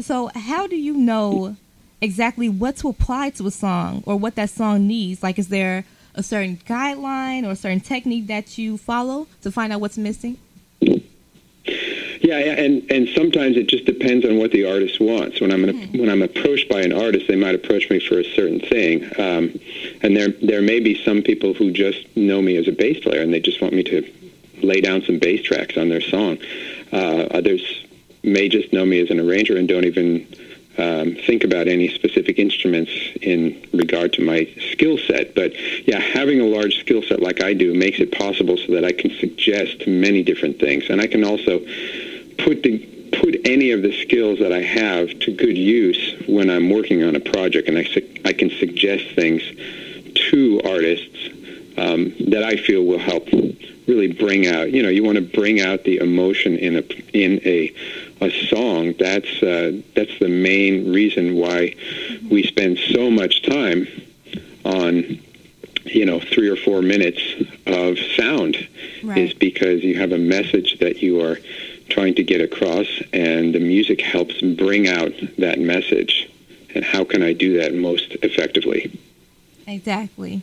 So, 0.00 0.30
how 0.34 0.66
do 0.66 0.76
you 0.76 0.94
know 0.94 1.56
exactly 2.00 2.48
what 2.48 2.76
to 2.78 2.88
apply 2.88 3.30
to 3.30 3.46
a 3.46 3.50
song 3.50 4.02
or 4.06 4.16
what 4.16 4.34
that 4.36 4.50
song 4.50 4.86
needs? 4.86 5.22
Like, 5.22 5.38
is 5.38 5.48
there 5.48 5.84
a 6.14 6.22
certain 6.22 6.56
guideline 6.58 7.46
or 7.46 7.52
a 7.52 7.56
certain 7.56 7.80
technique 7.80 8.26
that 8.26 8.58
you 8.58 8.76
follow 8.76 9.26
to 9.42 9.50
find 9.50 9.72
out 9.72 9.80
what's 9.80 9.98
missing? 9.98 10.38
Yeah, 12.20 12.38
and 12.38 12.88
and 12.90 13.08
sometimes 13.16 13.56
it 13.56 13.66
just 13.66 13.84
depends 13.84 14.24
on 14.24 14.38
what 14.38 14.52
the 14.52 14.64
artist 14.64 15.00
wants. 15.00 15.40
When 15.40 15.52
I'm 15.52 15.64
mm-hmm. 15.64 15.98
when 15.98 16.08
I'm 16.08 16.22
approached 16.22 16.68
by 16.68 16.80
an 16.80 16.92
artist, 16.92 17.26
they 17.26 17.36
might 17.36 17.56
approach 17.56 17.90
me 17.90 17.98
for 17.98 18.18
a 18.18 18.24
certain 18.24 18.60
thing, 18.60 19.04
um, 19.18 19.58
and 20.02 20.16
there 20.16 20.28
there 20.28 20.62
may 20.62 20.78
be 20.78 21.02
some 21.04 21.22
people 21.22 21.52
who 21.52 21.72
just 21.72 22.16
know 22.16 22.40
me 22.40 22.56
as 22.56 22.68
a 22.68 22.72
bass 22.72 23.00
player 23.00 23.22
and 23.22 23.32
they 23.32 23.40
just 23.40 23.60
want 23.60 23.74
me 23.74 23.82
to 23.84 24.02
lay 24.62 24.80
down 24.80 25.02
some 25.02 25.18
bass 25.18 25.42
tracks 25.42 25.76
on 25.76 25.88
their 25.88 26.00
song. 26.00 26.38
Uh, 26.92 27.26
others 27.30 27.62
may 28.22 28.48
just 28.48 28.72
know 28.72 28.84
me 28.84 29.00
as 29.00 29.10
an 29.10 29.18
arranger 29.18 29.56
and 29.56 29.68
don't 29.68 29.84
even 29.84 30.26
um, 30.78 31.14
think 31.26 31.44
about 31.44 31.68
any 31.68 31.88
specific 31.88 32.38
instruments 32.38 32.90
in 33.20 33.66
regard 33.72 34.12
to 34.14 34.24
my 34.24 34.48
skill 34.72 34.96
set. 34.98 35.34
But 35.34 35.52
yeah, 35.86 35.98
having 35.98 36.40
a 36.40 36.46
large 36.46 36.78
skill 36.80 37.02
set 37.02 37.20
like 37.20 37.42
I 37.42 37.52
do 37.52 37.74
makes 37.74 37.98
it 38.00 38.12
possible 38.12 38.56
so 38.56 38.72
that 38.72 38.84
I 38.84 38.92
can 38.92 39.10
suggest 39.18 39.86
many 39.86 40.22
different 40.22 40.58
things, 40.58 40.84
and 40.88 41.00
I 41.00 41.06
can 41.06 41.24
also 41.24 41.58
put 42.38 42.62
the 42.62 42.88
put 43.20 43.46
any 43.46 43.72
of 43.72 43.82
the 43.82 43.92
skills 44.02 44.38
that 44.38 44.52
I 44.52 44.62
have 44.62 45.18
to 45.20 45.32
good 45.32 45.58
use 45.58 46.14
when 46.26 46.48
I'm 46.48 46.70
working 46.70 47.02
on 47.02 47.14
a 47.14 47.20
project, 47.20 47.68
and 47.68 47.76
I 47.76 47.84
su- 47.84 48.08
I 48.24 48.32
can 48.32 48.50
suggest 48.50 49.14
things 49.14 49.42
to 50.30 50.60
artists 50.64 51.28
um, 51.76 52.14
that 52.30 52.42
I 52.44 52.56
feel 52.56 52.84
will 52.84 52.98
help 52.98 53.28
really 53.86 54.12
bring 54.12 54.46
out. 54.46 54.70
You 54.72 54.82
know, 54.82 54.88
you 54.88 55.02
want 55.02 55.16
to 55.16 55.22
bring 55.22 55.60
out 55.60 55.84
the 55.84 55.98
emotion 55.98 56.56
in 56.56 56.76
a 56.76 56.82
in 57.12 57.40
a 57.44 57.74
a 58.20 58.30
song. 58.48 58.94
That's 58.98 59.42
uh, 59.42 59.80
that's 59.94 60.18
the 60.18 60.28
main 60.28 60.92
reason 60.92 61.34
why 61.36 61.74
we 62.30 62.42
spend 62.44 62.78
so 62.78 63.10
much 63.10 63.42
time 63.42 63.86
on 64.64 65.20
you 65.84 66.06
know 66.06 66.20
three 66.20 66.48
or 66.48 66.56
four 66.56 66.82
minutes 66.82 67.20
of 67.66 67.98
sound 68.16 68.56
right. 69.02 69.18
is 69.18 69.34
because 69.34 69.82
you 69.82 69.98
have 69.98 70.12
a 70.12 70.18
message 70.18 70.78
that 70.78 71.02
you 71.02 71.20
are 71.20 71.38
trying 71.88 72.14
to 72.14 72.22
get 72.22 72.40
across 72.40 72.86
and 73.12 73.54
the 73.54 73.60
music 73.60 74.00
helps 74.00 74.40
bring 74.40 74.88
out 74.88 75.12
that 75.38 75.58
message 75.58 76.30
and 76.74 76.84
how 76.84 77.04
can 77.04 77.22
i 77.22 77.32
do 77.32 77.58
that 77.58 77.74
most 77.74 78.12
effectively 78.22 78.98
exactly 79.66 80.42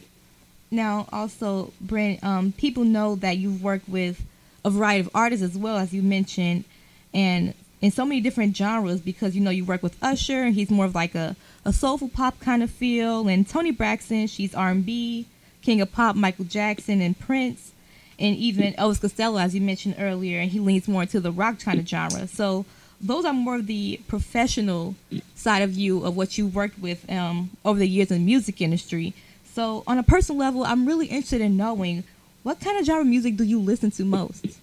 now, 0.72 1.08
also, 1.12 1.74
Brent, 1.82 2.24
um, 2.24 2.52
people 2.52 2.84
know 2.84 3.16
that 3.16 3.38
you've 3.38 3.64
worked 3.64 3.90
with 3.90 4.24
a 4.64 4.70
variety 4.70 5.00
of 5.02 5.10
artists 5.16 5.44
as 5.44 5.58
well, 5.58 5.78
as 5.78 5.94
you 5.94 6.02
mentioned, 6.04 6.66
and 7.14 7.54
in 7.82 7.92
so 7.92 8.06
many 8.06 8.22
different 8.22 8.56
genres 8.56 9.00
because 9.00 9.36
you 9.36 9.42
know 9.42 9.50
you 9.50 9.66
work 9.66 9.82
with 9.82 9.98
Usher, 10.04 10.44
and 10.44 10.54
he's 10.54 10.70
more 10.70 10.86
of 10.86 10.94
like 10.96 11.16
a, 11.16 11.36
a 11.66 11.74
soulful 11.74 12.10
pop 12.10 12.40
kind 12.40 12.62
of 12.62 12.70
feel, 12.70 13.28
and 13.28 13.48
Toni 13.48 13.72
Braxton, 13.72 14.28
she's 14.28 14.54
R&B, 14.54 15.26
King 15.62 15.82
of 15.82 15.92
Pop, 15.92 16.16
Michael 16.16 16.46
Jackson, 16.46 17.02
and 17.02 17.18
Prince. 17.18 17.72
and 18.20 18.36
even 18.36 18.74
Elvis 18.74 19.02
Costello, 19.02 19.40
as 19.40 19.56
you 19.56 19.62
mentioned 19.62 19.96
earlier, 19.98 20.40
and 20.40 20.52
he 20.52 20.60
leans 20.60 20.88
more 20.88 21.04
into 21.04 21.20
the 21.20 21.32
rock 21.32 21.60
kind 21.60 21.80
of 21.80 21.88
genre. 21.88 22.28
So 22.28 22.66
those 23.02 23.26
are 23.26 23.34
more 23.34 23.56
of 23.56 23.68
the 23.68 24.02
professional 24.08 24.96
side 25.36 25.62
of 25.62 25.74
you 25.74 26.04
of 26.04 26.18
what 26.18 26.38
you 26.38 26.46
worked 26.46 26.78
with 26.80 27.10
um, 27.10 27.52
over 27.64 27.80
the 27.80 27.88
years 27.88 28.12
in 28.12 28.20
the 28.20 28.26
music 28.26 28.62
industry. 28.62 29.14
So 29.60 29.84
on 29.88 29.98
a 29.98 30.04
personal 30.04 30.40
level, 30.40 30.64
I'm 30.64 30.86
really 30.86 31.08
interested 31.08 31.42
in 31.42 31.58
knowing 31.58 32.06
what 32.44 32.62
kind 32.62 32.80
of 32.80 32.86
genre 32.86 33.04
music 33.04 33.36
do 33.36 33.44
you 33.44 33.60
listen 33.60 33.92
to 33.92 34.06
most? 34.06 34.58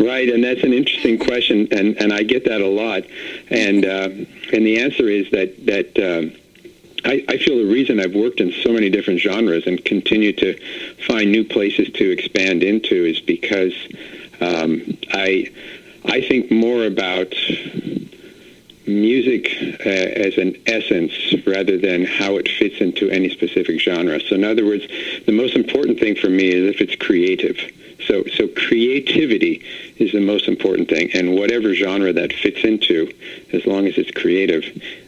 Right, 0.00 0.28
and 0.28 0.42
that's 0.42 0.64
an 0.64 0.72
interesting 0.72 1.20
question, 1.20 1.68
and, 1.70 1.96
and 1.96 2.12
I 2.12 2.24
get 2.24 2.46
that 2.46 2.60
a 2.60 2.66
lot, 2.66 3.04
and 3.48 3.84
uh, 3.84 4.08
and 4.52 4.66
the 4.66 4.80
answer 4.80 5.08
is 5.08 5.30
that 5.30 5.66
that 5.66 5.96
um, 6.00 6.32
I, 7.04 7.24
I 7.28 7.36
feel 7.36 7.58
the 7.58 7.72
reason 7.72 8.00
I've 8.00 8.12
worked 8.12 8.40
in 8.40 8.50
so 8.64 8.72
many 8.72 8.90
different 8.90 9.20
genres 9.20 9.68
and 9.68 9.84
continue 9.84 10.32
to 10.32 10.58
find 11.06 11.30
new 11.30 11.44
places 11.44 11.88
to 11.90 12.10
expand 12.10 12.64
into 12.64 13.04
is 13.04 13.20
because 13.20 13.74
um, 14.40 14.98
I 15.12 15.48
I 16.06 16.22
think 16.22 16.50
more 16.50 16.84
about 16.86 17.32
music 18.86 19.50
uh, 19.84 19.88
as 19.88 20.38
an 20.38 20.56
essence 20.66 21.12
rather 21.46 21.78
than 21.78 22.04
how 22.04 22.36
it 22.36 22.48
fits 22.48 22.80
into 22.80 23.08
any 23.10 23.30
specific 23.30 23.80
genre. 23.80 24.20
So 24.20 24.34
in 24.34 24.44
other 24.44 24.64
words, 24.64 24.86
the 25.26 25.32
most 25.32 25.54
important 25.54 25.98
thing 25.98 26.16
for 26.16 26.28
me 26.28 26.48
is 26.52 26.74
if 26.74 26.80
it's 26.80 26.96
creative. 26.96 27.58
So, 28.06 28.24
so 28.34 28.46
creativity 28.48 29.64
is 29.96 30.12
the 30.12 30.20
most 30.20 30.46
important 30.46 30.88
thing, 30.88 31.10
and 31.12 31.34
whatever 31.34 31.74
genre 31.74 32.12
that 32.12 32.32
fits 32.32 32.62
into, 32.62 33.12
as 33.52 33.66
long 33.66 33.86
as 33.86 33.98
it's 33.98 34.12
creative, 34.12 34.64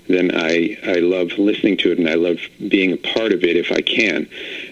then 0.08 0.32
I 0.34 0.76
I 0.84 0.94
love 0.94 1.38
listening 1.38 1.76
to 1.78 1.92
it 1.92 1.98
and 1.98 2.08
I 2.08 2.14
love 2.14 2.38
being 2.68 2.92
a 2.92 2.96
part 2.96 3.32
of 3.32 3.44
it 3.44 3.56
if 3.56 3.70
I 3.70 3.82
can, 3.82 4.28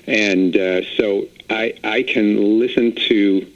and 0.07 0.57
uh, 0.57 0.83
so 0.97 1.29
I 1.51 1.75
I 1.85 2.03
can 2.03 2.59
listen 2.59 2.97
to 3.09 3.47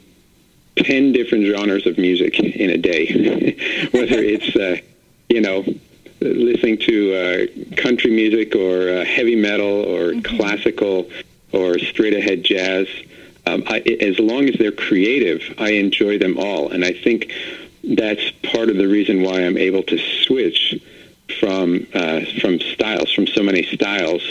ten 0.77 1.11
different 1.11 1.45
genres 1.45 1.85
of 1.85 1.97
music 1.97 2.39
in 2.39 2.69
a 2.69 2.77
day, 2.77 3.07
whether 3.91 4.19
it's 4.19 4.55
uh, 4.55 4.77
you 5.31 5.41
know 5.41 5.65
listening 6.19 6.77
to 6.77 6.95
uh, 7.15 7.81
country 7.81 8.11
music 8.11 8.55
or 8.55 8.89
uh, 8.89 9.05
heavy 9.05 9.35
metal 9.35 9.67
or 9.67 10.11
mm-hmm. 10.11 10.37
classical 10.37 11.09
or 11.51 11.79
straight 11.79 12.13
ahead 12.13 12.43
jazz 12.43 12.87
um, 13.47 13.63
I, 13.67 13.79
as 13.79 14.19
long 14.19 14.47
as 14.47 14.55
they're 14.55 14.71
creative, 14.71 15.41
I 15.57 15.71
enjoy 15.71 16.19
them 16.19 16.37
all, 16.37 16.69
and 16.69 16.85
I 16.85 16.93
think 16.93 17.31
that's 17.83 18.29
part 18.43 18.69
of 18.69 18.77
the 18.77 18.87
reason 18.87 19.23
why 19.23 19.41
I'm 19.41 19.57
able 19.57 19.83
to 19.83 19.97
switch 20.25 20.79
from 21.39 21.87
uh, 21.93 22.21
from 22.39 22.59
styles, 22.59 23.11
from 23.11 23.25
so 23.25 23.41
many 23.41 23.63
styles, 23.63 24.21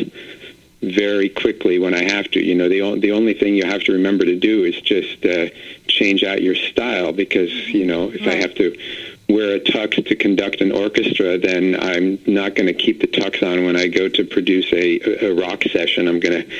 very 0.80 1.28
quickly 1.28 1.78
when 1.78 1.94
I 1.94 2.04
have 2.04 2.30
to. 2.32 2.40
You 2.40 2.54
know, 2.54 2.68
the 2.68 2.82
o- 2.82 2.96
the 2.96 3.10
only 3.10 3.34
thing 3.34 3.54
you 3.54 3.66
have 3.66 3.82
to 3.84 3.92
remember 3.92 4.24
to 4.24 4.36
do 4.36 4.62
is 4.64 4.80
just 4.80 5.24
uh, 5.26 5.48
change 5.88 6.22
out 6.22 6.40
your 6.40 6.54
style 6.54 7.12
because 7.12 7.52
you 7.68 7.86
know 7.86 8.12
if 8.12 8.26
I 8.28 8.36
have 8.36 8.54
to 8.56 8.78
wear 9.32 9.56
a 9.56 9.60
tux 9.60 10.04
to 10.06 10.16
conduct 10.16 10.60
an 10.60 10.72
orchestra, 10.72 11.38
then 11.38 11.76
I'm 11.80 12.18
not 12.26 12.54
going 12.54 12.66
to 12.66 12.74
keep 12.74 13.00
the 13.00 13.06
tux 13.06 13.46
on 13.46 13.64
when 13.64 13.76
I 13.76 13.88
go 13.88 14.08
to 14.08 14.24
produce 14.24 14.72
a, 14.72 15.26
a 15.26 15.34
rock 15.34 15.64
session. 15.64 16.08
I'm 16.08 16.20
going 16.20 16.42
to 16.42 16.50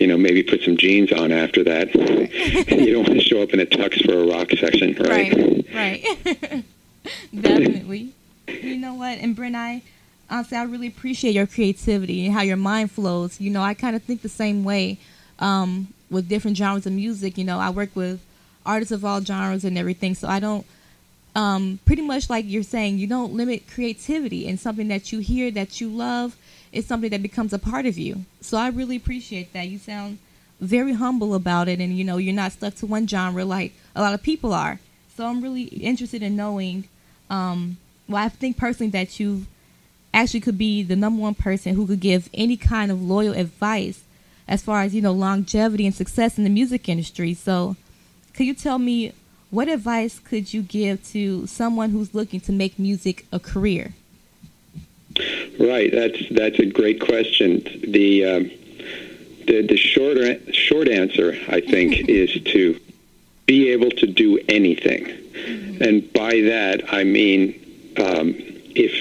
you 0.00 0.06
know, 0.06 0.16
maybe 0.16 0.42
put 0.42 0.62
some 0.62 0.78
jeans 0.78 1.12
on 1.12 1.30
after 1.30 1.62
that. 1.62 1.94
you 1.94 2.92
don't 2.94 3.06
want 3.06 3.20
to 3.20 3.24
show 3.24 3.42
up 3.42 3.50
in 3.50 3.60
a 3.60 3.66
tux 3.66 4.02
for 4.04 4.14
a 4.14 4.26
rock 4.26 4.50
session, 4.50 4.96
right? 4.98 5.34
Right, 5.74 6.04
right. 6.24 6.64
Definitely. 7.38 8.14
You 8.48 8.78
know 8.78 8.94
what? 8.94 9.18
And 9.18 9.36
Brent, 9.36 9.54
I 9.54 9.82
honestly, 10.30 10.56
I 10.56 10.62
really 10.62 10.86
appreciate 10.86 11.34
your 11.34 11.46
creativity 11.46 12.24
and 12.24 12.34
how 12.34 12.40
your 12.40 12.56
mind 12.56 12.90
flows. 12.90 13.38
You 13.40 13.50
know, 13.50 13.60
I 13.60 13.74
kind 13.74 13.94
of 13.94 14.02
think 14.02 14.22
the 14.22 14.30
same 14.30 14.64
way 14.64 14.98
um, 15.38 15.88
with 16.10 16.30
different 16.30 16.56
genres 16.56 16.86
of 16.86 16.94
music. 16.94 17.36
You 17.36 17.44
know, 17.44 17.58
I 17.58 17.68
work 17.68 17.94
with 17.94 18.24
artists 18.64 18.92
of 18.92 19.04
all 19.04 19.20
genres 19.20 19.66
and 19.66 19.76
everything, 19.76 20.14
so 20.14 20.28
I 20.28 20.40
don't. 20.40 20.66
Um, 21.34 21.78
pretty 21.84 22.02
much 22.02 22.28
like 22.28 22.44
you're 22.48 22.62
saying, 22.62 22.98
you 22.98 23.06
don't 23.06 23.34
limit 23.34 23.68
creativity 23.72 24.48
and 24.48 24.58
something 24.58 24.88
that 24.88 25.12
you 25.12 25.20
hear 25.20 25.50
that 25.52 25.80
you 25.80 25.88
love 25.88 26.36
is 26.72 26.86
something 26.86 27.10
that 27.10 27.22
becomes 27.22 27.52
a 27.52 27.58
part 27.58 27.86
of 27.86 27.98
you. 27.98 28.24
So 28.40 28.56
I 28.56 28.68
really 28.68 28.96
appreciate 28.96 29.52
that. 29.52 29.68
You 29.68 29.78
sound 29.78 30.18
very 30.60 30.92
humble 30.94 31.34
about 31.34 31.68
it, 31.68 31.80
and 31.80 31.96
you 31.96 32.04
know 32.04 32.18
you're 32.18 32.34
not 32.34 32.52
stuck 32.52 32.74
to 32.76 32.86
one 32.86 33.06
genre 33.06 33.44
like 33.44 33.72
a 33.94 34.00
lot 34.00 34.14
of 34.14 34.22
people 34.22 34.52
are. 34.52 34.78
So 35.16 35.26
I'm 35.26 35.42
really 35.42 35.64
interested 35.64 36.22
in 36.22 36.36
knowing. 36.36 36.84
Um, 37.28 37.78
well, 38.08 38.24
I 38.24 38.28
think 38.28 38.56
personally 38.56 38.90
that 38.90 39.20
you 39.20 39.46
actually 40.12 40.40
could 40.40 40.58
be 40.58 40.82
the 40.82 40.96
number 40.96 41.22
one 41.22 41.34
person 41.34 41.74
who 41.74 41.86
could 41.86 42.00
give 42.00 42.28
any 42.34 42.56
kind 42.56 42.90
of 42.90 43.00
loyal 43.00 43.34
advice 43.34 44.02
as 44.48 44.62
far 44.62 44.82
as 44.82 44.94
you 44.94 45.00
know 45.00 45.12
longevity 45.12 45.86
and 45.86 45.94
success 45.94 46.38
in 46.38 46.44
the 46.44 46.50
music 46.50 46.88
industry. 46.88 47.34
So, 47.34 47.76
could 48.34 48.46
you 48.46 48.54
tell 48.54 48.78
me 48.78 49.12
what 49.50 49.68
advice 49.68 50.18
could 50.18 50.52
you 50.54 50.62
give 50.62 51.04
to 51.08 51.46
someone 51.46 51.90
who's 51.90 52.14
looking 52.14 52.40
to 52.40 52.52
make 52.52 52.78
music 52.78 53.26
a 53.32 53.40
career? 53.40 53.94
Right. 55.58 55.90
That's 55.92 56.28
that's 56.30 56.58
a 56.58 56.66
great 56.66 57.00
question. 57.00 57.62
The 57.86 58.24
um, 58.24 58.50
the 59.46 59.66
the 59.68 59.76
short 59.76 60.18
short 60.54 60.88
answer, 60.88 61.36
I 61.48 61.60
think, 61.60 62.08
is 62.08 62.32
to 62.52 62.80
be 63.46 63.70
able 63.70 63.90
to 63.90 64.06
do 64.06 64.38
anything, 64.48 65.04
mm-hmm. 65.04 65.82
and 65.82 66.12
by 66.12 66.40
that 66.42 66.94
I 66.94 67.04
mean 67.04 67.54
um, 67.98 68.34
if 68.74 68.92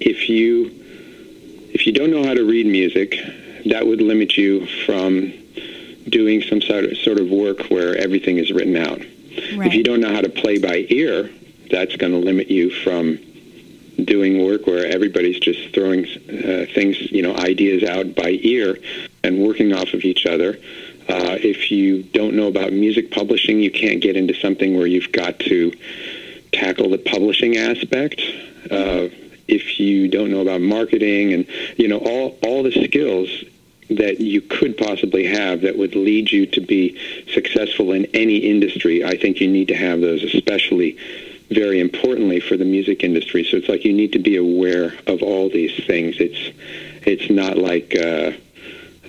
if 0.00 0.28
you 0.28 0.70
if 1.74 1.86
you 1.86 1.92
don't 1.92 2.10
know 2.10 2.24
how 2.24 2.34
to 2.34 2.44
read 2.44 2.66
music, 2.66 3.18
that 3.66 3.86
would 3.86 4.00
limit 4.00 4.36
you 4.36 4.66
from 4.86 5.32
doing 6.08 6.42
some 6.42 6.60
sort 6.60 6.84
of, 6.84 6.96
sort 6.98 7.18
of 7.18 7.28
work 7.30 7.64
where 7.64 7.96
everything 7.96 8.38
is 8.38 8.52
written 8.52 8.76
out. 8.76 9.02
Right. 9.56 9.68
If 9.68 9.74
you 9.74 9.82
don't 9.82 10.00
know 10.00 10.12
how 10.12 10.20
to 10.20 10.28
play 10.28 10.58
by 10.58 10.86
ear, 10.88 11.30
that's 11.70 11.96
going 11.96 12.12
to 12.12 12.18
limit 12.18 12.50
you 12.50 12.70
from 12.70 13.18
doing 14.02 14.44
work 14.44 14.66
where 14.66 14.86
everybody's 14.86 15.38
just 15.38 15.72
throwing 15.74 16.04
uh, 16.04 16.66
things, 16.74 17.00
you 17.12 17.22
know, 17.22 17.36
ideas 17.36 17.82
out 17.88 18.14
by 18.14 18.38
ear 18.42 18.76
and 19.22 19.38
working 19.38 19.72
off 19.72 19.94
of 19.94 20.04
each 20.04 20.26
other. 20.26 20.58
Uh, 21.08 21.36
if 21.40 21.70
you 21.70 22.02
don't 22.02 22.34
know 22.34 22.48
about 22.48 22.72
music 22.72 23.10
publishing, 23.10 23.60
you 23.60 23.70
can't 23.70 24.00
get 24.00 24.16
into 24.16 24.34
something 24.34 24.76
where 24.76 24.86
you've 24.86 25.12
got 25.12 25.38
to 25.38 25.72
tackle 26.52 26.88
the 26.88 26.98
publishing 26.98 27.56
aspect. 27.56 28.20
Uh, 28.70 29.08
if 29.46 29.78
you 29.78 30.08
don't 30.08 30.30
know 30.30 30.40
about 30.40 30.60
marketing 30.60 31.34
and 31.34 31.46
you 31.76 31.86
know 31.86 31.98
all 31.98 32.38
all 32.42 32.62
the 32.62 32.72
skills 32.84 33.44
that 33.90 34.20
you 34.20 34.40
could 34.40 34.76
possibly 34.76 35.24
have 35.26 35.60
that 35.62 35.76
would 35.76 35.94
lead 35.94 36.30
you 36.32 36.46
to 36.46 36.60
be 36.60 36.98
successful 37.32 37.92
in 37.92 38.06
any 38.14 38.38
industry, 38.38 39.04
I 39.04 39.16
think 39.16 39.40
you 39.40 39.48
need 39.48 39.68
to 39.68 39.76
have 39.76 40.00
those, 40.00 40.22
especially 40.22 40.96
very 41.50 41.80
importantly 41.80 42.40
for 42.40 42.56
the 42.56 42.64
music 42.64 43.04
industry. 43.04 43.44
So 43.44 43.58
it's 43.58 43.68
like 43.68 43.84
you 43.84 43.92
need 43.92 44.12
to 44.12 44.18
be 44.18 44.36
aware 44.36 44.94
of 45.06 45.22
all 45.22 45.48
these 45.48 45.74
things. 45.84 46.16
It's 46.18 46.56
it's 47.06 47.30
not 47.30 47.58
like 47.58 47.94
uh, 47.96 48.32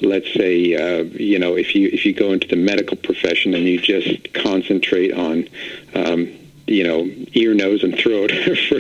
let's 0.02 0.32
say 0.34 0.76
uh, 0.76 1.04
you 1.04 1.40
know 1.40 1.56
if 1.56 1.76
you 1.76 1.90
if 1.92 2.06
you 2.06 2.14
go 2.14 2.34
into 2.34 2.48
the 2.48 2.58
medical 2.58 2.98
profession 2.98 3.54
and 3.54 3.64
you 3.66 3.80
just 3.80 4.34
concentrate 4.34 5.14
on 5.14 5.48
um, 5.94 6.32
you 6.68 6.84
know 6.84 7.10
ear, 7.34 7.54
nose, 7.54 7.84
and 7.84 7.98
throat 7.98 8.32
for, 8.70 8.76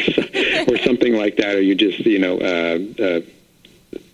or 0.72 0.78
something 0.80 1.16
like 1.16 1.38
that, 1.38 1.56
or 1.56 1.62
you 1.62 1.76
just 1.76 2.00
you 2.00 2.20
know. 2.20 2.38
Uh, 2.38 2.80
uh, 3.02 3.22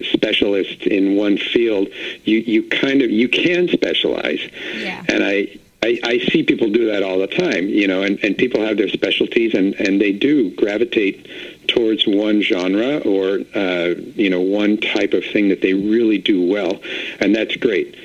specialist 0.03 0.83
in 0.83 1.15
one 1.15 1.37
field 1.37 1.87
you 2.23 2.39
you 2.39 2.63
kind 2.69 3.01
of 3.01 3.09
you 3.09 3.27
can 3.27 3.67
specialize 3.67 4.41
yeah. 4.75 5.03
and 5.07 5.23
i 5.23 5.47
I, 5.83 5.99
I 6.03 6.19
see 6.19 6.43
people 6.43 6.69
do 6.69 6.85
that 6.91 7.01
all 7.01 7.17
the 7.17 7.27
time, 7.27 7.67
you 7.67 7.87
know, 7.87 8.03
and, 8.03 8.19
and 8.23 8.37
people 8.37 8.61
have 8.61 8.77
their 8.77 8.87
specialties 8.87 9.55
and, 9.55 9.73
and 9.75 9.99
they 9.99 10.11
do 10.11 10.51
gravitate 10.51 11.27
towards 11.67 12.05
one 12.05 12.41
genre 12.41 12.99
or, 12.99 13.39
uh, 13.55 13.95
you 14.15 14.29
know, 14.29 14.41
one 14.41 14.77
type 14.77 15.13
of 15.13 15.25
thing 15.25 15.49
that 15.49 15.61
they 15.61 15.73
really 15.73 16.19
do 16.19 16.45
well. 16.45 16.79
And 17.19 17.35
that's 17.35 17.55
great. 17.55 17.95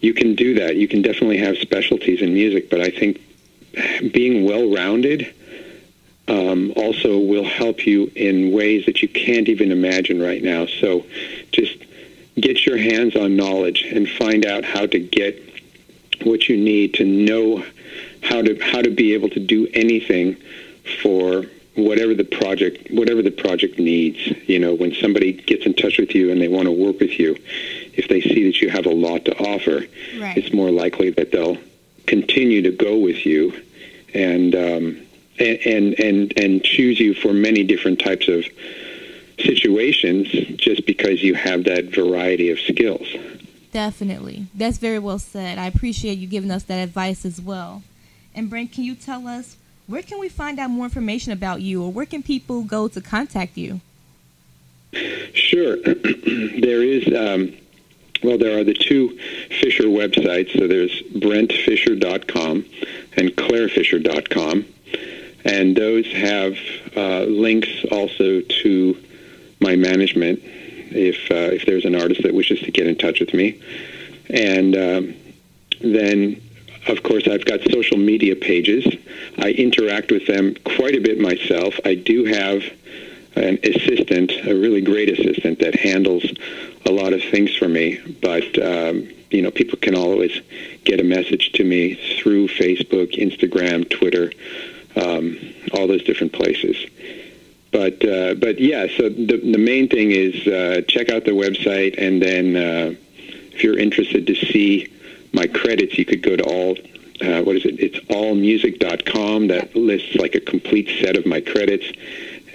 You 0.00 0.14
can 0.14 0.36
do 0.36 0.54
that. 0.54 0.76
You 0.76 0.86
can 0.86 1.02
definitely 1.02 1.38
have 1.38 1.58
specialties 1.58 2.22
in 2.22 2.32
music, 2.32 2.70
but 2.70 2.80
I 2.80 2.90
think 2.90 3.20
being 4.12 4.44
well-rounded 4.44 5.34
um, 6.28 6.72
also 6.76 7.18
will 7.18 7.44
help 7.44 7.86
you 7.86 8.10
in 8.14 8.52
ways 8.52 8.86
that 8.86 9.02
you 9.02 9.08
can't 9.08 9.48
even 9.48 9.70
imagine 9.70 10.20
right 10.20 10.42
now. 10.42 10.66
So 10.66 11.06
just 11.52 11.76
get 12.40 12.66
your 12.66 12.76
hands 12.76 13.16
on 13.16 13.36
knowledge 13.36 13.82
and 13.82 14.08
find 14.08 14.44
out 14.44 14.64
how 14.64 14.86
to 14.86 14.98
get 14.98 15.42
what 16.22 16.48
you 16.48 16.56
need 16.56 16.94
to 16.94 17.04
know 17.04 17.64
how 18.22 18.42
to 18.42 18.58
how 18.60 18.82
to 18.82 18.90
be 18.90 19.14
able 19.14 19.28
to 19.30 19.40
do 19.40 19.68
anything 19.72 20.36
for 21.02 21.44
whatever 21.74 22.14
the 22.14 22.24
project 22.24 22.90
whatever 22.90 23.22
the 23.22 23.30
project 23.30 23.78
needs 23.78 24.18
you 24.48 24.58
know 24.58 24.74
when 24.74 24.94
somebody 24.94 25.32
gets 25.32 25.66
in 25.66 25.74
touch 25.74 25.98
with 25.98 26.14
you 26.14 26.30
and 26.30 26.40
they 26.40 26.48
want 26.48 26.64
to 26.64 26.72
work 26.72 26.98
with 27.00 27.18
you 27.18 27.36
if 27.92 28.08
they 28.08 28.20
see 28.20 28.44
that 28.44 28.60
you 28.60 28.70
have 28.70 28.86
a 28.86 28.92
lot 28.92 29.24
to 29.24 29.38
offer 29.38 29.84
right. 30.18 30.36
it's 30.36 30.52
more 30.52 30.70
likely 30.70 31.10
that 31.10 31.30
they'll 31.32 31.58
continue 32.06 32.62
to 32.62 32.70
go 32.70 32.96
with 32.96 33.26
you 33.26 33.52
and 34.14 34.54
um, 34.54 35.05
and, 35.38 35.58
and 35.66 36.00
and 36.00 36.38
and 36.38 36.64
choose 36.64 37.00
you 37.00 37.14
for 37.14 37.32
many 37.32 37.64
different 37.64 37.98
types 37.98 38.28
of 38.28 38.44
situations 39.38 40.28
just 40.56 40.86
because 40.86 41.22
you 41.22 41.34
have 41.34 41.64
that 41.64 41.84
variety 41.84 42.50
of 42.50 42.58
skills 42.58 43.06
Definitely. 43.76 44.46
That's 44.54 44.78
very 44.78 44.98
well 44.98 45.18
said. 45.18 45.58
I 45.58 45.66
appreciate 45.66 46.16
you 46.16 46.26
giving 46.26 46.50
us 46.50 46.62
that 46.62 46.78
advice 46.78 47.26
as 47.26 47.42
well. 47.42 47.82
And 48.34 48.48
Brent, 48.48 48.72
can 48.72 48.84
you 48.84 48.94
tell 48.94 49.26
us 49.26 49.58
where 49.86 50.00
can 50.00 50.18
we 50.18 50.30
find 50.30 50.58
out 50.58 50.70
more 50.70 50.86
information 50.86 51.32
about 51.32 51.60
you 51.60 51.82
or 51.82 51.92
where 51.92 52.06
can 52.06 52.22
people 52.22 52.62
go 52.62 52.88
to 52.88 53.02
contact 53.02 53.58
you? 53.58 53.82
Sure. 55.34 55.76
there 55.82 56.82
is, 56.82 57.06
um, 57.08 57.54
well, 58.22 58.38
there 58.38 58.58
are 58.58 58.64
the 58.64 58.72
two 58.72 59.18
Fischer 59.60 59.84
websites. 59.84 60.58
So 60.58 60.66
there's 60.66 61.02
brentfischer.com 61.12 62.64
and 63.18 63.30
clarefischer.com. 63.36 64.64
And 65.46 65.76
those 65.76 66.10
have 66.12 66.56
uh, 66.96 67.20
links 67.24 67.70
also 67.92 68.40
to 68.40 69.04
my 69.60 69.76
management 69.76 70.40
if, 70.42 71.30
uh, 71.30 71.54
if 71.54 71.66
there's 71.66 71.84
an 71.84 71.94
artist 71.94 72.22
that 72.24 72.34
wishes 72.34 72.60
to 72.60 72.70
get 72.70 72.86
in 72.86 72.96
touch 72.96 73.20
with 73.20 73.32
me. 73.32 73.62
And 74.28 74.74
um, 74.76 75.14
then 75.80 76.42
of 76.88 77.02
course, 77.02 77.26
I've 77.26 77.44
got 77.44 77.60
social 77.70 77.96
media 77.96 78.36
pages. 78.36 78.86
I 79.38 79.50
interact 79.50 80.12
with 80.12 80.26
them 80.26 80.54
quite 80.64 80.94
a 80.94 81.00
bit 81.00 81.18
myself. 81.18 81.74
I 81.84 81.94
do 81.94 82.24
have 82.24 82.62
an 83.34 83.58
assistant, 83.64 84.32
a 84.46 84.54
really 84.54 84.80
great 84.80 85.10
assistant 85.10 85.58
that 85.60 85.74
handles 85.74 86.24
a 86.86 86.92
lot 86.92 87.12
of 87.12 87.22
things 87.22 87.54
for 87.56 87.68
me. 87.68 87.98
But 88.20 88.56
um, 88.62 89.08
you 89.30 89.42
know, 89.42 89.50
people 89.50 89.78
can 89.78 89.96
always 89.96 90.40
get 90.84 91.00
a 91.00 91.04
message 91.04 91.52
to 91.52 91.64
me 91.64 91.94
through 92.18 92.48
Facebook, 92.48 93.14
Instagram, 93.14 93.88
Twitter, 93.90 94.30
um, 94.96 95.38
all 95.72 95.86
those 95.86 96.02
different 96.04 96.32
places. 96.32 96.76
But 97.70 98.04
uh, 98.04 98.34
but 98.34 98.58
yeah, 98.58 98.86
so 98.96 99.08
the 99.08 99.36
the 99.36 99.58
main 99.58 99.88
thing 99.88 100.10
is 100.10 100.46
uh, 100.46 100.82
check 100.88 101.10
out 101.10 101.24
the 101.24 101.32
website, 101.32 101.98
and 101.98 102.22
then 102.22 102.56
uh, 102.56 102.94
if 103.52 103.62
you're 103.62 103.78
interested 103.78 104.26
to 104.26 104.34
see 104.34 104.92
my 105.32 105.46
credits, 105.46 105.98
you 105.98 106.04
could 106.04 106.22
go 106.22 106.36
to 106.36 106.44
all 106.44 106.76
uh, 107.20 107.42
what 107.42 107.56
is 107.56 107.64
it? 107.64 107.80
It's 107.80 107.98
allmusic.com 108.06 109.48
that 109.48 109.74
lists 109.74 110.14
like 110.16 110.34
a 110.34 110.40
complete 110.40 110.88
set 111.00 111.16
of 111.16 111.26
my 111.26 111.40
credits. 111.40 111.86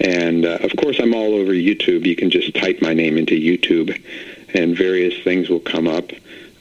And 0.00 0.44
uh, 0.44 0.58
of 0.62 0.76
course, 0.76 0.98
I'm 1.00 1.14
all 1.14 1.34
over 1.34 1.52
YouTube. 1.52 2.06
You 2.06 2.16
can 2.16 2.30
just 2.30 2.54
type 2.54 2.80
my 2.80 2.94
name 2.94 3.16
into 3.16 3.34
YouTube, 3.34 4.00
and 4.54 4.76
various 4.76 5.22
things 5.22 5.48
will 5.48 5.60
come 5.60 5.88
up. 5.88 6.10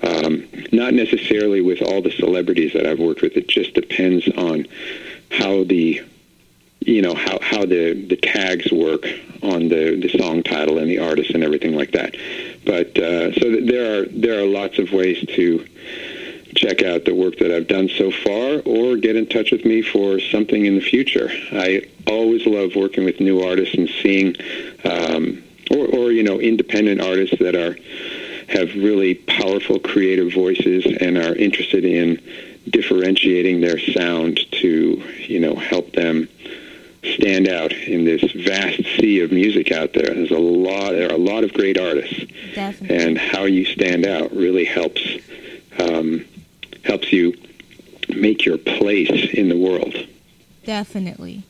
Um, 0.04 0.48
not 0.72 0.94
necessarily 0.96 1.62
with 1.62 1.82
all 1.82 2.02
the 2.02 2.12
celebrities 2.12 2.74
that 2.74 2.88
I've 2.88 3.00
worked 3.00 3.22
with. 3.22 3.38
It 3.38 3.48
just 3.48 3.74
depends 3.74 4.28
on 4.30 4.68
how 5.32 5.64
the 5.64 6.02
you 6.80 7.02
know 7.02 7.14
how 7.14 7.40
how 7.42 7.66
the 7.66 7.94
the 7.94 8.18
tags 8.18 8.72
work 8.72 9.06
on 9.44 9.70
the 9.70 9.96
the 9.96 10.10
song 10.18 10.44
title 10.44 10.78
and 10.78 10.90
the 10.90 11.00
artist 11.00 11.32
and 11.32 11.44
everything 11.44 11.76
like 11.76 11.92
that. 11.92 12.16
But 12.66 12.98
uh, 12.98 13.34
so 13.34 13.62
there 13.62 14.02
are 14.02 14.06
there 14.06 14.40
are 14.40 14.46
lots 14.46 14.80
of 14.80 14.92
ways 14.92 15.26
to 15.36 15.66
check 16.56 16.84
out 16.84 17.06
the 17.06 17.16
work 17.16 17.38
that 17.38 17.52
I've 17.52 17.68
done 17.68 17.90
so 17.90 18.12
far 18.12 18.62
or 18.66 18.98
get 18.98 19.16
in 19.16 19.26
touch 19.28 19.52
with 19.52 19.66
me 19.66 19.82
for 19.82 20.20
something 20.20 20.66
in 20.66 20.76
the 20.76 20.82
future. 20.82 21.30
I 21.52 21.88
always 22.08 22.46
love 22.46 22.76
working 22.76 23.06
with 23.06 23.20
new 23.20 23.42
artists 23.42 23.76
and 23.76 23.90
seeing, 24.02 24.36
um, 24.84 25.42
or, 25.72 25.88
or, 25.88 26.12
you 26.12 26.24
know, 26.24 26.40
independent 26.40 27.02
artists 27.02 27.38
that 27.40 27.56
are 27.56 27.78
have 28.50 28.76
really 28.76 29.16
powerful 29.16 29.80
creative 29.80 30.34
voices 30.34 30.86
and 31.00 31.18
are 31.18 31.34
interested 31.36 31.86
in 31.86 32.22
differentiating 32.70 33.62
their 33.62 33.80
sound 33.80 34.40
to, 34.52 35.04
you 35.28 35.40
know, 35.40 35.56
help 35.56 35.94
them 35.94 36.28
stand 37.04 37.48
out 37.48 37.74
in 37.74 38.06
this 38.06 38.22
vast 38.32 38.84
sea 38.98 39.22
of 39.22 39.32
music 39.32 39.72
out 39.72 39.94
there. 39.94 40.14
There's 40.14 40.32
a 40.32 40.38
lot, 40.38 40.92
there 40.92 41.10
are 41.10 41.16
a 41.16 41.18
lot 41.18 41.44
of 41.44 41.54
great 41.54 41.80
artists. 41.80 42.26
Definitely. 42.54 42.98
And 42.98 43.18
how 43.18 43.46
you 43.46 43.66
stand 43.66 44.06
out 44.06 44.32
really 44.36 44.66
helps 44.66 45.02
um, 45.80 46.26
helps 46.84 47.12
you 47.12 47.34
make 48.10 48.46
your 48.46 48.58
place 48.58 49.34
in 49.34 49.50
the 49.50 49.58
world. 49.58 49.96
Definitely. 50.66 51.44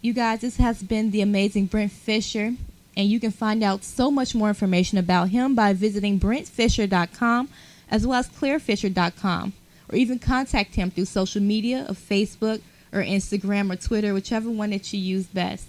You 0.00 0.12
guys, 0.12 0.40
this 0.40 0.56
has 0.56 0.82
been 0.82 1.10
the 1.10 1.22
amazing 1.22 1.66
Brent 1.66 1.92
Fischer, 1.92 2.54
and 2.96 3.08
you 3.08 3.18
can 3.18 3.30
find 3.30 3.62
out 3.62 3.84
so 3.84 4.10
much 4.10 4.34
more 4.34 4.48
information 4.48 4.98
about 4.98 5.30
him 5.30 5.54
by 5.54 5.72
visiting 5.72 6.20
brentfischer.com 6.20 7.48
as 7.90 8.06
well 8.06 8.18
as 8.18 8.28
clarefischer.com, 8.28 9.52
or 9.88 9.96
even 9.96 10.18
contact 10.18 10.74
him 10.74 10.90
through 10.90 11.06
social 11.06 11.42
media 11.42 11.86
of 11.88 11.98
Facebook 11.98 12.60
or 12.92 13.02
Instagram 13.02 13.72
or 13.72 13.76
Twitter, 13.76 14.14
whichever 14.14 14.50
one 14.50 14.70
that 14.70 14.92
you 14.92 15.00
use 15.00 15.26
best. 15.26 15.66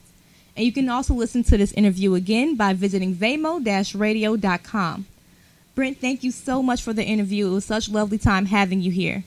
And 0.56 0.66
you 0.66 0.72
can 0.72 0.90
also 0.90 1.14
listen 1.14 1.44
to 1.44 1.58
this 1.58 1.72
interview 1.74 2.16
again 2.16 2.56
by 2.56 2.74
visiting 2.74 3.14
vamo-radio.com. 3.16 5.06
Brent, 5.76 6.02
thank 6.02 6.24
you 6.24 6.32
so 6.32 6.62
much 6.62 6.82
for 6.82 6.92
the 6.92 7.04
interview. 7.04 7.48
It 7.48 7.54
was 7.54 7.66
such 7.66 7.88
a 7.88 7.92
lovely 7.92 8.18
time 8.18 8.46
having 8.48 8.82
you 8.82 8.92
here. 8.92 9.24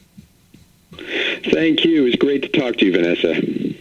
Thank 1.51 1.85
you. 1.85 2.03
It 2.03 2.05
was 2.05 2.17
great 2.17 2.43
to 2.43 2.49
talk 2.49 2.77
to 2.77 2.85
you, 2.85 2.93
Vanessa. 2.93 3.73